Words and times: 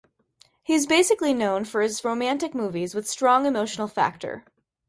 He 0.63 0.73
is 0.73 0.87
basically 0.87 1.31
known 1.31 1.63
for 1.63 1.81
his 1.81 2.03
romantic 2.03 2.55
movies 2.55 2.95
with 2.95 3.07
strong 3.07 3.45
emotional 3.45 3.87
factor. 3.87 4.43